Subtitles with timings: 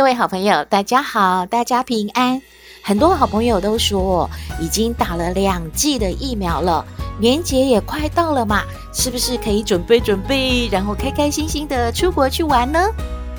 [0.00, 2.40] 各位好朋友，大家好，大家平安。
[2.80, 4.26] 很多好朋友都说
[4.58, 6.82] 已经打了两剂的疫苗了，
[7.18, 8.62] 年节也快到了嘛，
[8.94, 12.80] 是不是可以准备准备，然后开开心心的出国去玩呢？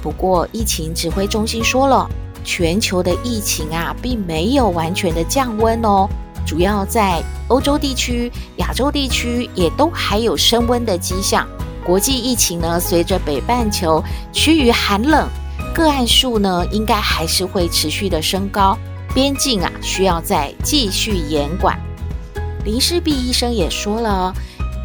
[0.03, 2.07] 不过疫情指挥中心说了，
[2.43, 6.07] 全球的疫情啊，并没有完全的降温哦，
[6.45, 11.47] 主要在欧洲地区、亚洲地区也都还有升温的迹象。
[11.83, 15.27] 国际疫情呢，随着北半球趋于寒冷。
[15.73, 18.77] 个案数呢，应该还是会持续的升高，
[19.13, 21.79] 边境啊需要再继续严管。
[22.65, 24.33] 林氏璧医生也说了，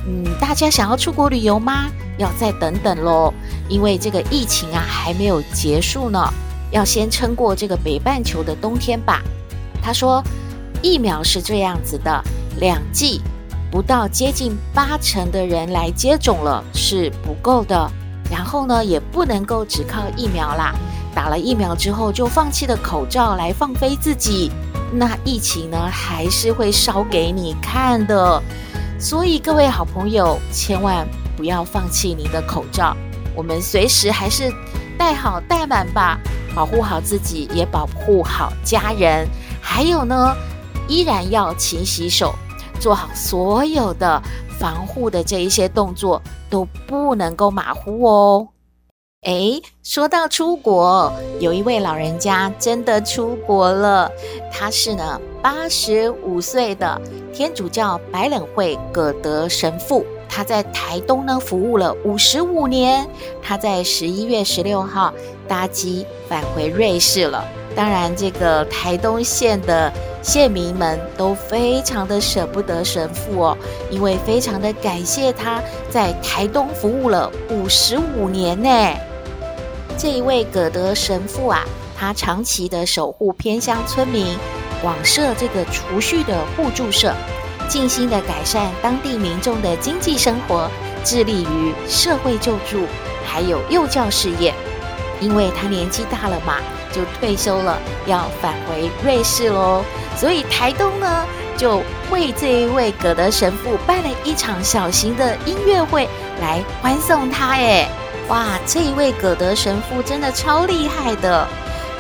[0.06, 1.86] 嗯，大家想要出国旅游吗？
[2.18, 3.34] 要再等等喽，
[3.68, 6.32] 因为这个疫情啊还没有结束呢，
[6.70, 9.20] 要先撑过这个北半球的冬天吧。
[9.82, 10.22] 他说，
[10.80, 12.24] 疫苗是这样子的，
[12.58, 13.20] 两剂
[13.70, 17.90] 不到接近八成的人来接种了是不够的。
[18.30, 20.74] 然后呢，也不能够只靠疫苗啦。
[21.14, 24.50] 打了疫苗之后就放弃了口罩来放飞自己，
[24.92, 28.42] 那疫情呢还是会烧给你看的。
[28.98, 32.94] 所以各位好朋友，千万不要放弃你的口罩，
[33.34, 34.52] 我们随时还是
[34.98, 36.18] 戴好戴满吧，
[36.54, 39.26] 保护好自己，也保护好家人。
[39.60, 40.34] 还有呢，
[40.86, 42.34] 依然要勤洗手，
[42.76, 44.22] 做好所有的
[44.58, 46.22] 防护的这一些动作。
[46.48, 48.46] 都不能够马虎哦。
[49.24, 54.08] 诶，说到出国，有一位老人家真的出国了。
[54.52, 57.00] 他是呢八十五岁的
[57.34, 63.04] 天主教白冷会葛德神父，他在台东呢服务了五十五年。
[63.42, 65.12] 他在十一月十六号
[65.48, 67.44] 搭机返回瑞士了。
[67.74, 69.92] 当然，这个台东县的。
[70.26, 73.56] 县民们都非常的舍不得神父哦，
[73.90, 78.68] 因为非常的感谢他在台东服务了五十五年呢。
[79.96, 81.62] 这一位葛德神父啊，
[81.96, 84.36] 他长期的守护偏乡村民，
[84.82, 87.14] 广设这个储蓄的互助社，
[87.68, 90.68] 尽心的改善当地民众的经济生活，
[91.04, 92.84] 致力于社会救助，
[93.24, 94.52] 还有幼教事业。
[95.20, 96.56] 因为他年纪大了嘛，
[96.96, 99.84] 就退休了，要返回瑞士喽。
[100.16, 101.26] 所以台东呢，
[101.58, 106.08] 就为这一位葛德神父办了一场小型的音乐会
[106.40, 107.48] 来欢送他。
[107.48, 107.86] 哎，
[108.28, 111.46] 哇，这一位葛德神父真的超厉害的。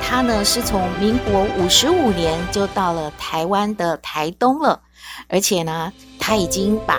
[0.02, 4.80] 他呢是从民国五十五年就到了台湾的台东了，
[5.28, 6.98] 而且呢，他已经把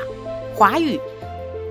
[0.56, 1.00] 华语。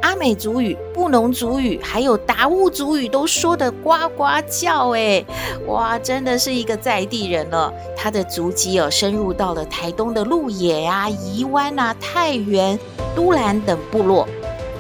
[0.07, 5.25] 阿美族语、布农族语，还有达悟族语都说得呱呱叫哎，
[5.67, 7.75] 哇，真的是一个在地人了。
[7.97, 12.79] 他的足迹哦，深入到了台东的鹿野啊、宜湾啊、太原、
[13.17, 14.29] 都兰等部落，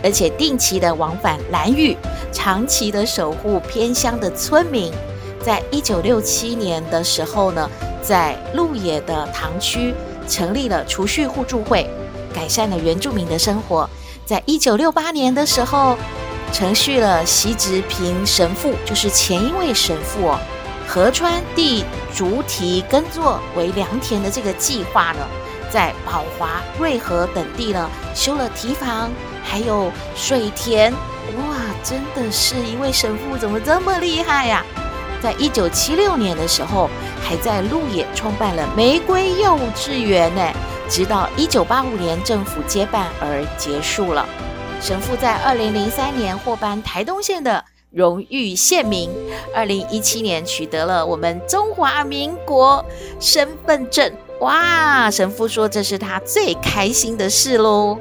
[0.00, 1.96] 而且定期的往返兰屿，
[2.30, 4.92] 长期的守护偏乡的村民。
[5.40, 7.68] 在一九六七年的时候呢，
[8.00, 9.92] 在鹿野的塘区
[10.28, 11.84] 成立了储蓄互助会，
[12.32, 13.90] 改善了原住民的生活。
[14.26, 15.96] 在一九六八年的时候，
[16.52, 20.38] 承续了习直平神父，就是前一位神父哦，
[20.84, 25.20] 河川地主体耕作为良田的这个计划呢，
[25.70, 29.12] 在宝华、瑞和等地呢修了堤防，
[29.44, 34.64] 还有水田，哇，真的是一位神父，怎么这么厉害呀？
[35.22, 36.90] 在一九七六年的时候，
[37.22, 40.42] 还在鹿野创办了玫瑰幼稚园呢。
[40.88, 44.26] 直到一九八五年政府接办而结束了。
[44.80, 49.10] 神父在二零零三年获颁台东县的荣誉县民，
[49.54, 52.84] 二零一七年取得了我们中华民国
[53.18, 54.12] 身份证。
[54.40, 55.10] 哇！
[55.10, 57.98] 神父说这是他最开心的事喽。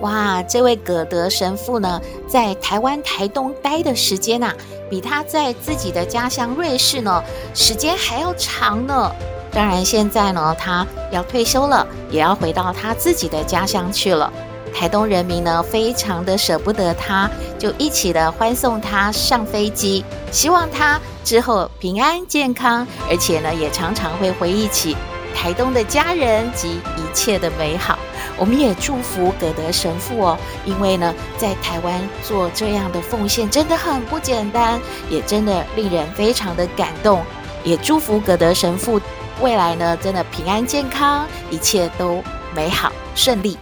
[0.00, 0.42] 哇！
[0.42, 4.54] 这位葛德神父呢，在台湾台东待的时间呐、啊，
[4.90, 7.24] 比他在自己的家乡瑞士呢，
[7.54, 9.10] 时间还要长呢。
[9.52, 14.32] 当然，现在呢，他要退休了，也要回到他自己的家乡去了。
[14.72, 24.96] 台东人民呢，非常的舍不得他，就一起的欢送他上飞机，希望他之后平安健康，而且呢，也常常会回忆起
[25.34, 27.98] 台东的家人及一切的美好。
[28.36, 34.80] 我们也祝福葛德神父哦，因为呢，在台湾做这样的奉献真的很不简单，
[35.10, 37.20] 也真的令人非常的感动。
[37.62, 39.00] 也祝福葛德神父。
[39.40, 42.22] 未来呢，真的平安健康，一切都
[42.54, 43.56] 美好顺利。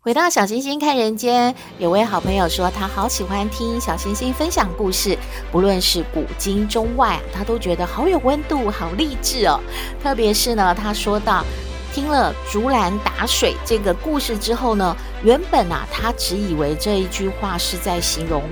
[0.00, 5.16] 回到小星星看人间，有位好朋友说他好喜欢听小星星分享故事，
[5.52, 9.60] 不论是古今中外，他都觉得好有温度，好励志哦。
[10.02, 11.44] 特别是呢，他说到
[11.92, 18.42] 听了竹篮打水这个故事之后呢，原本啊他只以为这一句话是在形容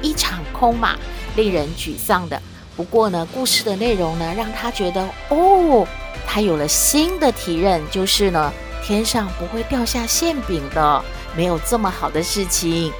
[0.00, 0.96] 一场空嘛，
[1.36, 2.40] 令人沮丧的。
[2.76, 5.86] 不过呢，故事的内容呢，让他觉得哦，
[6.26, 8.52] 他有了新的体认，就是呢。
[8.86, 11.02] 天上不会掉下馅饼的，
[11.34, 12.92] 没有这么好的事情，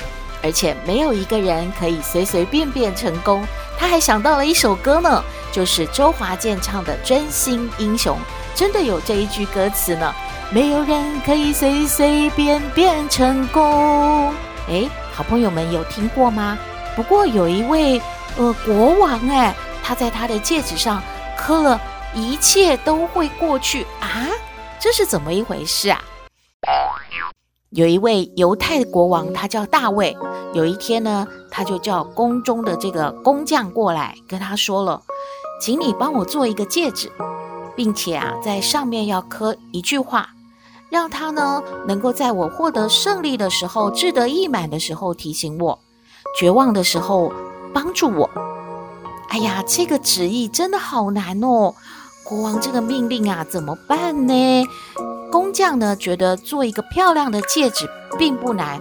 [0.43, 3.47] 而且没有一个人可以随随便便成功。
[3.77, 8.17] 他还想到了一首歌呢，就是周华健唱的《真心英雄》，
[8.55, 10.13] 真的有这一句歌词呢。
[10.53, 14.33] 没有人可以随随便便成功。
[14.69, 16.57] 诶，好朋友们有听过吗？
[16.95, 18.01] 不过有一位
[18.37, 19.53] 呃国王诶，
[19.83, 21.03] 他在他的戒指上
[21.37, 21.81] 刻了
[22.15, 24.29] “一切都会过去”啊。
[24.79, 26.01] 这是怎么一回事啊？
[27.71, 30.17] 有一位犹太国王，他叫大卫。
[30.53, 35.03] 有一天呢，他就叫宫中的这个工匠过来，跟他说了
[35.61, 37.11] ：“请你帮我做一个戒指，
[37.77, 40.31] 并且啊，在上面要刻一句话，
[40.91, 45.79] 让他呢能够在我获得胜利的时候、志得意满的时候提醒我，
[46.39, 47.33] 绝望的时候
[47.73, 48.31] 帮助我。”
[49.31, 51.75] 哎呀，这个旨意真的好难哦。
[52.25, 54.65] 国王这个命令啊，怎么办呢？
[55.31, 58.79] 工匠呢，觉得做一个漂亮的戒指并不难，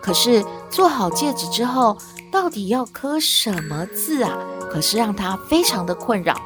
[0.00, 1.98] 可是做好戒指之后，
[2.30, 4.38] 到底要刻什么字啊？
[4.70, 6.40] 可是让他非常的困扰。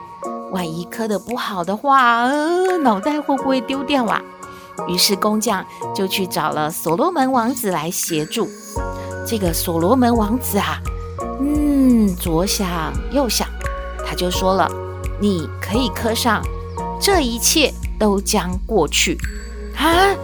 [0.55, 4.23] 万一刻得不好的话，呃，脑袋会不会丢掉啊？
[4.87, 8.49] 于是工匠就去找了所罗门王子来协助。
[9.27, 10.79] 这个所罗门王子啊，
[11.41, 13.49] 嗯，左想右想，
[14.06, 14.71] 他就说了。
[15.21, 16.41] 你可以刻上
[17.01, 19.19] “这一切都将过去”
[19.77, 20.15] 啊，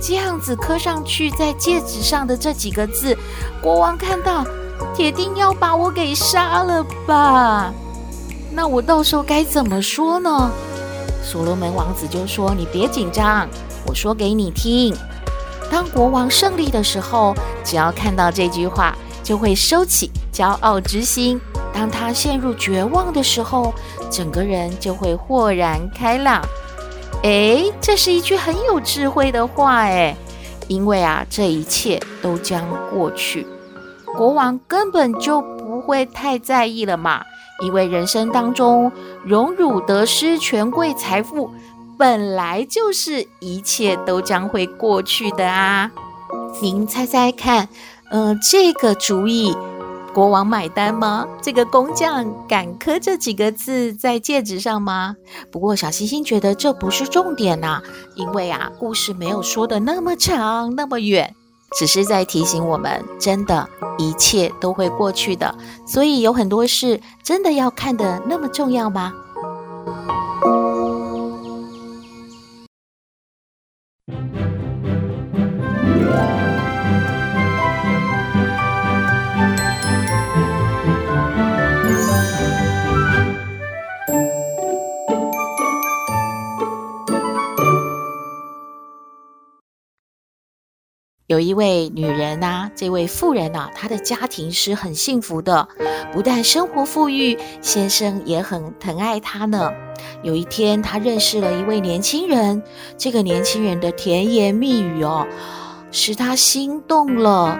[0.00, 3.14] 这样子刻上去在戒指上的这几个字，
[3.62, 4.46] 国王看到，
[4.94, 7.72] 铁定要把我给杀了吧？
[8.54, 10.50] 那我到时候该怎么说呢？
[11.22, 13.48] 所罗门王子就说：“你别紧张，
[13.86, 14.94] 我说给你听。
[15.70, 17.34] 当国王胜利的时候，
[17.64, 21.40] 只要看到这句话，就会收起骄傲之心。”
[21.74, 23.74] 当他陷入绝望的时候，
[24.08, 26.40] 整个人就会豁然开朗。
[27.24, 30.14] 诶，这是一句很有智慧的话诶，
[30.68, 32.62] 因为啊，这一切都将
[32.92, 33.44] 过去，
[34.16, 37.24] 国王根本就不会太在意了嘛。
[37.60, 38.90] 因为人生当中，
[39.24, 41.50] 荣辱得失、权贵财富，
[41.96, 45.90] 本来就是一切都将会过去的啊。
[46.60, 47.68] 您猜猜看，
[48.10, 49.56] 呃，这个主意。
[50.12, 51.26] 国王买单吗？
[51.42, 55.16] 这个工匠敢刻这几个字在戒指上吗？
[55.50, 57.82] 不过小星星觉得这不是重点呐，
[58.14, 61.34] 因为啊，故事没有说的那么长那么远，
[61.76, 63.68] 只是在提醒我们，真的，
[63.98, 65.54] 一切都会过去的。
[65.86, 69.12] 所以有很多事真的要看的那么重要吗？
[91.34, 95.66] 有一位女人呐、啊，这位妇人呐、啊，她的家庭是很幸福的，
[96.12, 99.72] 不但生活富裕，先生也很疼爱她呢。
[100.22, 102.62] 有一天，她认识了一位年轻人，
[102.96, 105.26] 这个年轻人的甜言蜜语哦，
[105.90, 107.58] 使她心动了，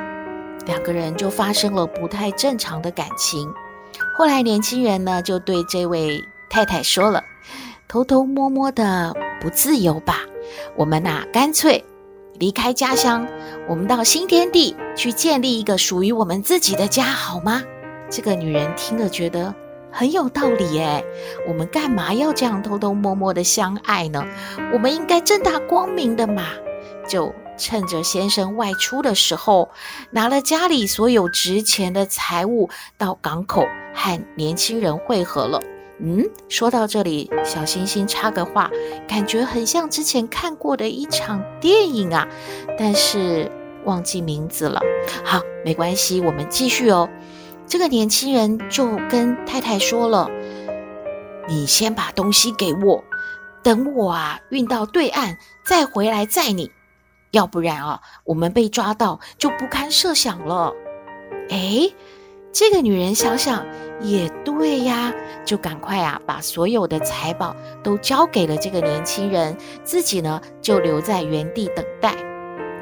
[0.67, 3.53] 两个人就发生了不太正常的感情。
[4.17, 7.25] 后来，年轻人呢就对这位太太说了
[7.89, 10.21] ：“偷偷摸摸的不自由吧，
[10.77, 11.85] 我们呐，干脆。”
[12.39, 13.27] 离开家乡，
[13.69, 17.63] 我们到新天地去建立一个属于我们自己的家，好吗？
[18.11, 19.55] 这个女人听了觉得
[19.91, 21.05] 很有道理诶，
[21.49, 24.25] 我们干嘛要这样偷偷摸摸的相爱呢？
[24.73, 26.45] 我们应该正大光明的嘛！
[27.09, 29.71] 就趁着先生外出的时候，
[30.11, 33.65] 拿了家里所有值钱的财物到港口
[33.95, 35.61] 和年轻人会合了。
[36.07, 38.71] 嗯，说到这里，小星星插个话，
[39.09, 42.29] 感觉很像之前看过的一场电影啊，
[42.79, 43.51] 但是
[43.85, 44.83] 忘记名字了。
[45.25, 47.09] 好，没关系，我们继续哦。
[47.67, 50.29] 这个年轻人就跟太太说了
[51.49, 53.03] ：“你先把东西给我，
[53.63, 56.71] 等我啊运到对岸再回来载你。”
[57.33, 60.75] 要不然啊，我们被抓到就不堪设想了。
[61.49, 61.91] 哎，
[62.55, 63.67] 这个女人想想
[64.01, 65.13] 也对呀，
[65.45, 72.15] 就赶快啊，把所有的财宝都交给了这个年轻人，自己呢就留在原地等待。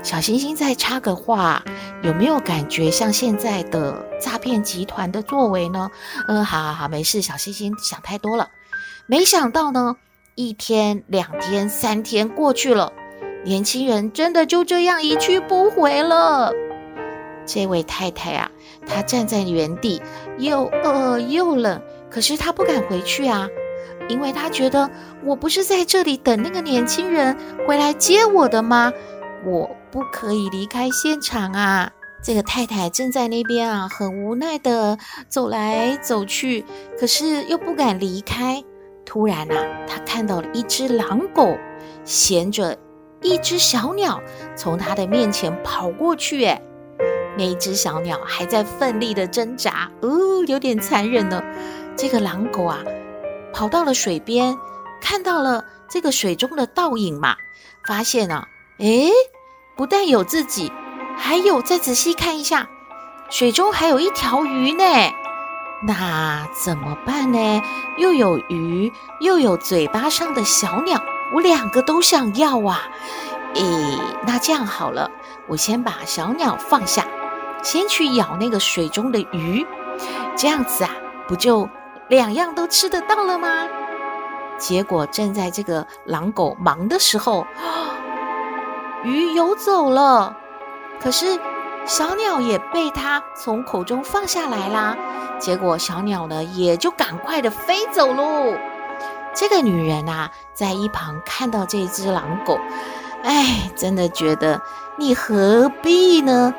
[0.02, 1.64] 小星星再插个话，
[2.02, 5.91] 有没有感觉像现在的诈骗集团的作为呢？
[6.29, 8.50] 嗯，好好好，没事，小星星想太多了。
[9.07, 9.97] 没想到呢，
[10.35, 12.93] 一天、两天、三天过去了，
[13.43, 16.52] 年轻人真的就这样一去不回了。
[17.47, 18.51] 这位太太啊，
[18.87, 20.01] 她站在原地，
[20.39, 21.81] 又饿又冷，
[22.11, 23.49] 可是她不敢回去啊，
[24.09, 24.91] 因为她觉得
[25.25, 28.93] 我不是在这里等那个年轻人回来接我的吗？
[29.45, 31.91] 我不可以离开现场啊！
[32.23, 34.97] 这个太太正在那边啊，很无奈地
[35.29, 36.65] 走来走去，
[36.97, 38.63] 可是又不敢离开。
[39.05, 41.57] 突然啊，她看到了一只狼狗
[42.05, 42.79] 衔着
[43.21, 44.23] 一只小鸟
[44.55, 46.63] 从她的面前跑过去，诶，
[47.37, 51.43] 那一只小鸟还在奋力的挣扎，哦，有点残忍呢。
[51.97, 52.79] 这个狼狗啊，
[53.53, 54.59] 跑到了水边，
[55.01, 57.37] 看到了这个水中的倒影嘛，
[57.87, 58.47] 发现啊。
[58.79, 59.11] 诶，
[59.77, 60.73] 不但有自己，
[61.17, 62.69] 还有再仔细看一下，
[63.31, 64.85] 水中还有一条鱼呢。
[65.85, 67.62] 那怎么办呢？
[67.99, 71.03] 又有鱼，又有嘴巴上的小鸟，
[71.35, 72.89] 我两个都想要啊。
[73.55, 73.62] 诶，
[74.27, 75.11] 那这样好了，
[75.49, 77.07] 我先把小鸟放下，
[77.62, 79.66] 先去咬那个水中的鱼，
[80.37, 80.90] 这样子啊，
[81.26, 81.69] 不就
[82.09, 83.69] 两样都吃得到了吗？
[84.59, 87.47] 结果正在这个狼狗忙的时候。
[89.04, 90.37] 鱼游走了，
[91.00, 91.38] 可是
[91.85, 94.97] 小鸟也被它从口中放下来啦。
[95.40, 98.54] 结果小鸟呢，也就赶快的飞走喽。
[99.35, 102.61] 这个女人啊，在一旁看到这只狼狗，
[103.25, 104.62] 哎，真的觉得
[104.97, 106.54] 你何必呢？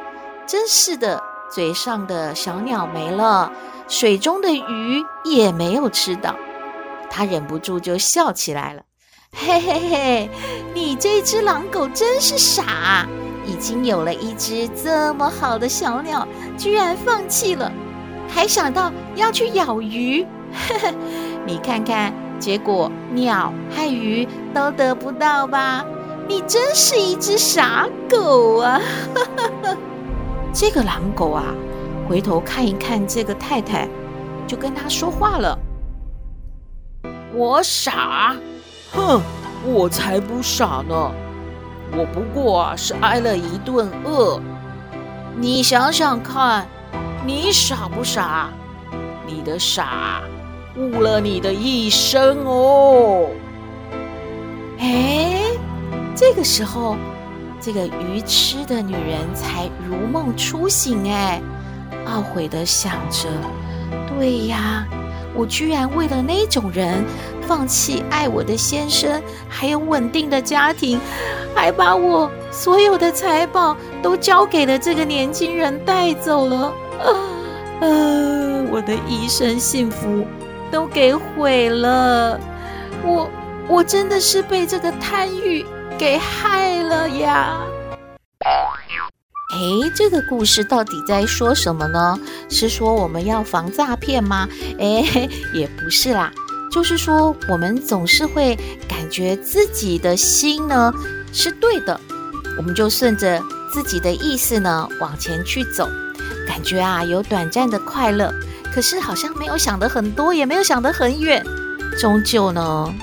[0.46, 3.52] 真是的，嘴上的小鸟没了，
[3.88, 6.36] 水中的鱼也没有吃到，
[7.10, 8.82] 他忍不住就笑起来了。
[9.36, 10.30] 嘿嘿嘿，
[10.74, 13.08] 你这只狼狗真是傻，
[13.46, 17.72] 已经有了一只这么好的小鸟，居然放弃了，
[18.30, 20.24] 还想到要去咬鱼。
[20.68, 20.94] 呵呵，
[21.48, 25.84] 你看看，结果鸟和鱼都得不到吧？
[26.28, 28.80] 你真是一只傻狗啊！
[29.16, 29.78] 哈哈哈
[30.54, 31.46] 这个狼狗啊，
[32.08, 33.90] 回头看一看这个太太，
[34.46, 35.58] 就跟他说话了
[37.34, 38.36] ：“我傻。”
[38.94, 39.20] 哼，
[39.66, 41.12] 我才不傻呢！
[41.98, 44.40] 我不过啊是挨了一顿饿。
[45.36, 46.68] 你想想看，
[47.26, 48.50] 你傻不傻？
[49.26, 50.22] 你的傻
[50.78, 53.30] 误了你的一生哦！
[54.78, 55.42] 哎，
[56.16, 56.96] 这个时候，
[57.64, 61.42] 这个愚痴的女人才如梦初醒，哎，
[62.06, 63.30] 懊悔的想着：
[64.18, 64.86] 对呀。
[65.36, 67.04] 我居然为了那种人
[67.42, 71.00] 放弃爱我的先生，还有稳定的家庭，
[71.56, 76.72] 还把我所有的财宝都交给了这个年轻人带走了。
[77.00, 77.08] 啊
[77.82, 77.88] 啊！
[78.72, 80.24] 我的一生幸福
[80.70, 82.40] 都给毁了。
[83.04, 83.28] 我
[83.68, 85.66] 我真的是被这个贪欲
[86.04, 87.62] 给害了呀！
[88.42, 92.20] 哎，这个故事到底在说什么呢？
[92.50, 94.46] 是说我们要防诈骗吗？
[94.78, 96.30] 哎，也不是啦，
[96.70, 98.54] 就是说我们总是会
[98.86, 100.94] 感觉自己的心呢
[101.32, 101.98] 是对的，
[102.58, 103.42] 我们就顺着
[103.72, 105.88] 自己的意思呢往前去走，
[106.46, 108.30] 感觉啊有短暂的快乐，
[108.76, 111.42] 可是好像没有想得很多，也没有想得很远，
[111.98, 112.94] 终究呢，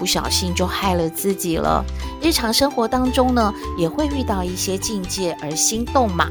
[0.00, 1.84] 不小心就害了自己了。
[2.22, 6.26] 日常生活当中呢，也会遇到一些境界而心动嘛。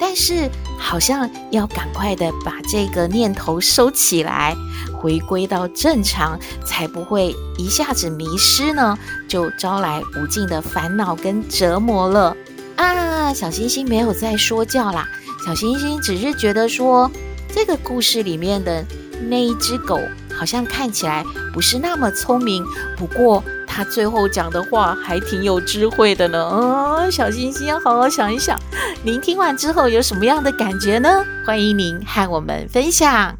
[0.00, 4.56] 但是好像要赶快的把这个念头收起来，
[4.92, 12.36] 回归到正常，才不会一下子迷失呢，就招来无尽的烦恼跟折磨了
[12.76, 13.32] 啊！
[13.32, 15.06] 小星星没有再说教啦，
[15.46, 17.10] 小星星只是觉得说，
[17.54, 18.84] 这个故事里面的
[19.28, 20.00] 那一只狗。
[20.38, 22.64] 好像看起来不是那么聪明，
[22.96, 26.48] 不过他最后讲的话还挺有智慧的呢。
[26.52, 28.58] 嗯，小星星要好好想一想。
[29.02, 31.24] 您听完之后有什么样的感觉呢？
[31.46, 33.36] 欢迎您和我们分享。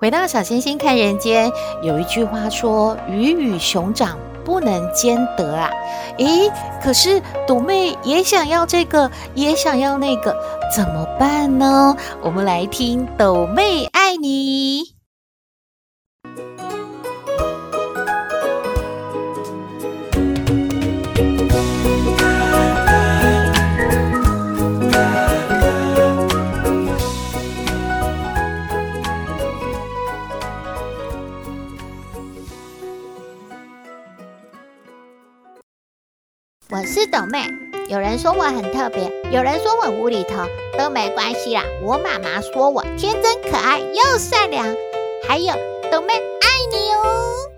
[0.00, 1.50] 回到小星星看人间，
[1.82, 4.16] 有一句话说：“鱼与熊掌。”
[4.48, 5.70] 不能兼得啊！
[6.16, 6.50] 诶，
[6.82, 10.34] 可是斗妹也想要这个，也想要那个，
[10.74, 11.94] 怎么办呢？
[12.22, 14.97] 我们来听斗妹爱你。
[36.70, 37.50] 我是斗妹，
[37.88, 40.44] 有人说我很特别，有人说我无厘头，
[40.78, 41.62] 都没关系啦。
[41.82, 44.66] 我妈妈说我天真可爱又善良，
[45.26, 45.54] 还有
[45.90, 47.48] 斗妹爱你哦。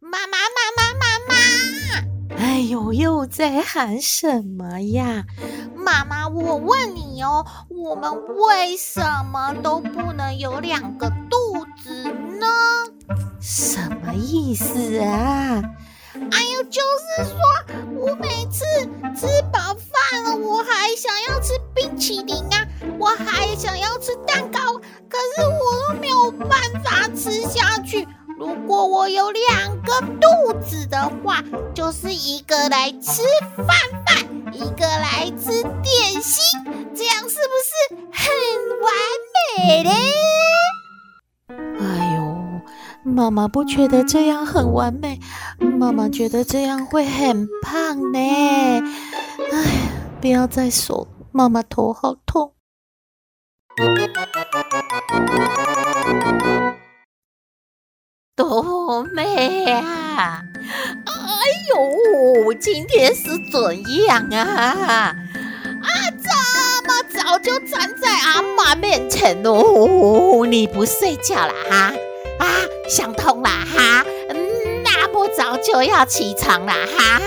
[0.00, 5.24] 妈妈妈妈妈妈，哎呦，又在喊什么呀？
[5.74, 9.00] 妈妈，我问你哦，我们为什
[9.32, 12.04] 么都不能有两个肚子
[12.38, 12.46] 呢？
[13.40, 15.62] 什么意思啊？
[16.32, 17.38] 哎呦，就是说
[17.96, 18.64] 我每次
[19.16, 22.66] 吃饱饭了，我还想要吃冰淇淋啊，
[22.98, 24.58] 我还想要吃蛋糕，
[25.08, 28.06] 可是我都没有办法吃下去。
[28.38, 31.42] 如果我有两个肚子的话，
[31.74, 33.22] 就是一个来吃
[33.56, 33.66] 饭
[34.06, 36.42] 饭，一个来吃点心，
[36.94, 38.30] 这样是不是很
[38.82, 38.92] 完
[39.56, 39.90] 美嘞？
[41.80, 42.28] 哎呦。
[43.04, 45.18] 妈妈不觉得这样很完美，
[45.78, 48.18] 妈妈觉得这样会很胖呢。
[48.18, 49.64] 哎，
[50.20, 52.52] 不要再说，妈妈头好痛。
[58.34, 60.42] 多美啊，
[61.06, 61.12] 哎
[61.70, 65.14] 呦，今天是怎样啊？
[65.14, 65.14] 啊，
[66.20, 71.92] 这么早就站在阿妈面前哦，你不睡觉了哈？
[72.40, 72.46] 啊，
[72.88, 74.04] 想通了哈，
[75.12, 77.20] 不，早就要起床了哈。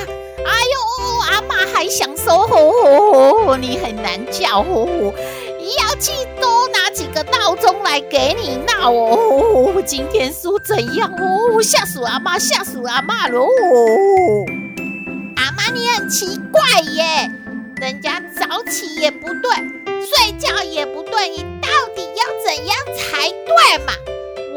[0.44, 5.14] 哎呦，阿妈还想说哦，你很难叫哦，
[5.78, 9.82] 要去多拿几个闹钟来给你闹哦。
[9.86, 11.62] 今天是怎样哦？
[11.62, 13.48] 吓死阿妈，吓死阿妈喽！
[15.36, 17.30] 阿妈你很奇怪耶，
[17.76, 19.52] 人家早起也不对，
[20.04, 23.94] 睡觉也不对，你到底要怎样才对嘛？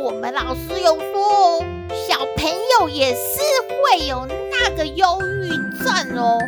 [0.03, 5.49] 我们老师有说哦，小朋友也是会有那个忧郁
[5.83, 6.38] 症哦。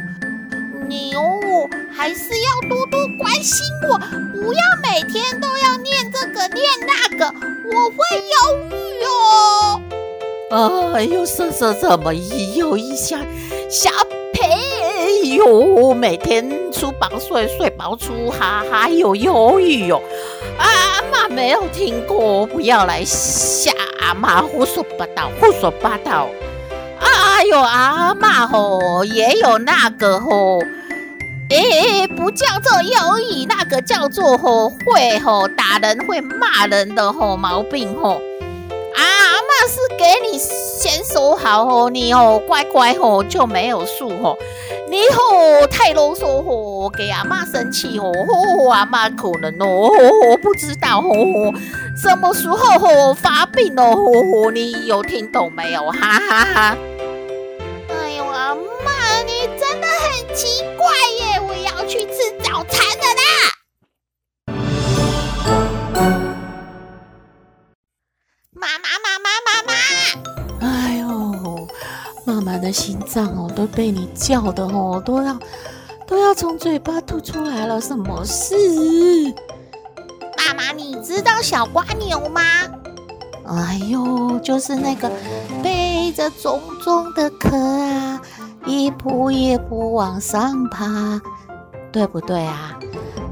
[0.88, 3.98] 你哦，还是要多多关心我，
[4.32, 8.34] 不要每天都要念这个念那个，我会忧
[8.70, 9.82] 郁哦。
[10.94, 13.18] 哎呦，瑟瑟怎么一又一下
[13.68, 13.90] 小
[14.32, 14.48] 朋
[15.34, 20.00] 友每天吃饱睡，睡饱吃，还还有忧郁哟。
[20.58, 26.28] 阿妈没有听过，不要来吓阿妈胡说八道，胡说八道。
[27.00, 30.60] 哎呦，阿妈吼也有那个吼，
[31.50, 38.22] 诶，不叫做忧郁，那个叫做吼会吼打人、会骂人的吼毛病吼。
[38.94, 39.02] 啊
[39.48, 44.36] 妈是给你先说好哦，你哦乖乖哦就没有事哦。
[44.88, 48.12] 你吼太啰嗦吼，给阿妈生气吼，
[48.70, 49.90] 阿妈可能哦
[50.42, 51.10] 不知道吼，
[52.00, 55.90] 什么时候吼发病哦，你有听懂没有？
[55.90, 56.76] 哈哈哈！
[57.88, 60.86] 哎呦，阿妈你真的很奇怪
[72.66, 75.38] 的心脏哦，都被你叫的哦，都要
[76.04, 77.80] 都要从嘴巴吐出来了。
[77.80, 78.56] 什么事？
[80.36, 82.42] 妈妈，你知道小蜗牛吗？
[83.46, 85.08] 哎呦，就是那个
[85.62, 88.20] 背着重重的壳啊，
[88.64, 91.20] 一步一步往上爬，
[91.92, 92.76] 对不对啊？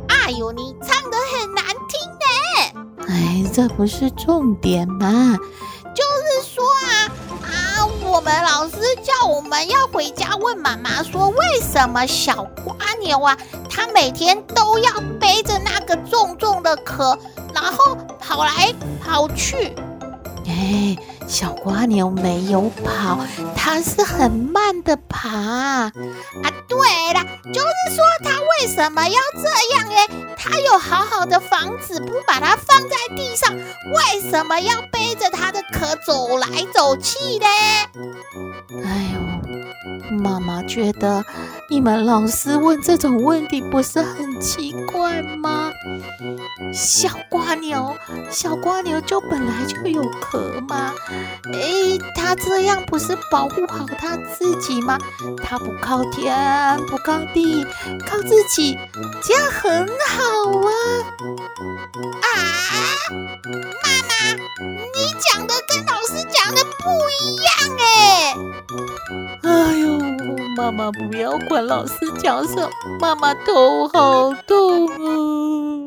[0.06, 3.06] 哎呦，你唱的很难听呢。
[3.08, 5.36] 哎，这不是重点嘛。
[8.24, 13.36] 我们老师叫我们要回家问妈妈说，为什么小蜗牛啊，
[13.68, 17.18] 它每天都要背着那个重重的壳，
[17.52, 19.76] 然后跑来跑去。
[20.46, 23.18] 哎，小蜗牛没有跑，
[23.56, 25.28] 它是很慢的爬。
[25.28, 25.92] 啊，
[26.68, 26.78] 对
[27.12, 30.34] 了，就是说它为什么要这样呢？
[30.36, 37.46] 它有好好的房子，不把它放在地上，为什么要背着它的壳走来走去呢？
[38.84, 39.10] 哎
[40.10, 41.24] 呦，妈妈觉得
[41.70, 45.70] 你们老师问这种问题不是很奇怪吗？
[46.72, 47.96] 小蜗牛，
[48.30, 50.92] 小蜗牛就本来就有壳吗？
[51.52, 54.98] 哎，他这样不是保护好他自己吗？
[55.42, 56.34] 他不靠天，
[56.86, 57.64] 不靠地，
[58.06, 58.78] 靠自己，
[59.22, 60.24] 这样很好
[60.60, 60.70] 啊！
[62.22, 62.26] 啊！
[63.82, 64.14] 妈妈，
[64.94, 66.90] 你讲的跟老师讲的不
[67.22, 67.48] 一样
[67.78, 68.34] 哎！
[69.42, 69.48] 哎
[69.78, 69.98] 呦，
[70.56, 75.83] 妈妈不要管老师讲什么，妈妈头好痛啊！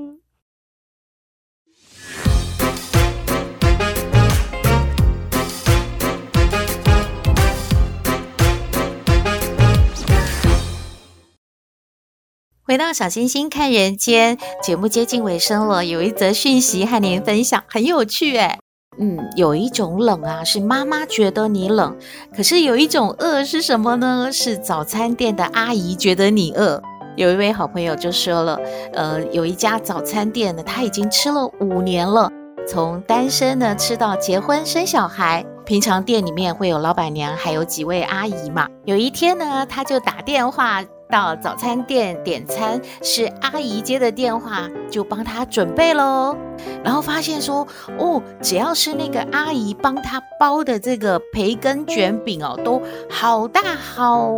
[12.67, 18.59] 回到小星星看人间节目接近尾声了，有一则讯息和您分享，很有趣诶。
[18.99, 21.93] 嗯，有一种冷啊，是妈妈觉得你冷；
[22.35, 24.29] 可是有一种饿是什么呢？
[24.33, 26.81] 是早餐店的阿姨觉得你饿。
[27.15, 28.59] 有一位好朋友就说了，
[28.91, 32.29] 呃，有一家早餐店呢，他已经吃了五年了，
[32.67, 35.45] 从单身呢吃到结婚生小孩。
[35.63, 38.67] 平常店里面会有老板娘，还有几位阿姨嘛。
[38.83, 40.83] 有一天呢，他就打电话。
[41.09, 46.35] 到早餐店点餐，是阿姨接的电话，就帮他准备喽。
[46.83, 47.67] 然后发现说，
[47.97, 54.31] 哦，只要是那个阿姨帮他包的这个培根卷饼哦，都好大好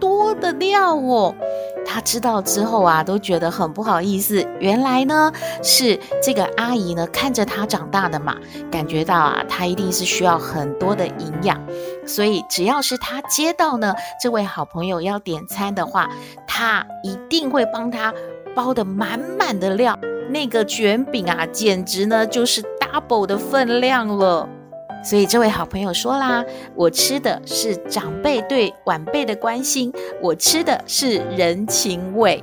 [0.00, 1.34] 多的料哦。
[1.88, 4.44] 他知道之后啊，都觉得很不好意思。
[4.58, 5.30] 原来呢，
[5.62, 8.36] 是这个阿姨呢看着他长大的嘛，
[8.70, 11.60] 感觉到啊，他一定是需要很多的营养，
[12.06, 16.08] 所以只要是他接到呢，这位好朋友要点餐的话，
[16.46, 18.14] 他一定会帮他
[18.54, 19.98] 包得满满的料。
[20.28, 24.48] 那个卷饼啊，简直呢就是 double 的分量了。
[25.04, 32.42] 所以这位好朋友说啦：“我吃的是长辈对晚辈的关心，我吃的是人情味。”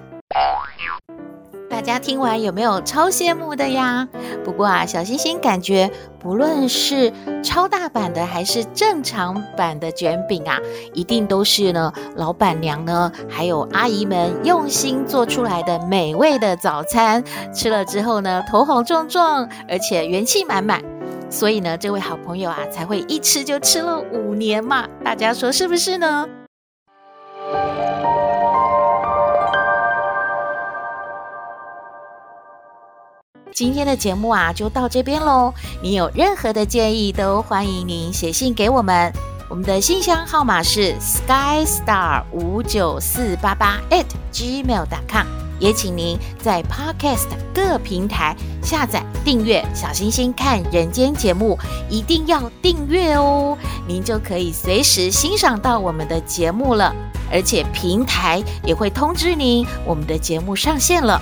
[1.73, 4.07] 大家听完有没有超羡慕的呀？
[4.45, 7.11] 不过啊，小星星感觉，不论是
[7.43, 10.59] 超大版的还是正常版的卷饼啊，
[10.93, 17.23] 一定都是呢老板娘呢还有阿姨们用心做出来的美味的早餐。
[17.51, 20.79] 吃了之后呢，头好壮壮，而且元气满满。
[21.27, 24.87] 所以呢，这位好朋友啊，才会一吃就吃了五年嘛。
[25.03, 26.29] 大家说是不是呢？
[33.53, 35.53] 今天的节目啊，就到这边喽。
[35.81, 39.13] 你有任何的建议，都欢迎您写信给我们。
[39.47, 45.27] 我们的信箱号码是 skystar 五九四八八 at gmail.com。
[45.59, 51.57] 也请您在 Podcast 各平台下载订阅“小星星看人间”节目，
[51.89, 53.55] 一定要订阅哦，
[53.87, 56.93] 您就可以随时欣赏到我们的节目了。
[57.31, 61.21] 而且平台也会通知您我们的节目上线了。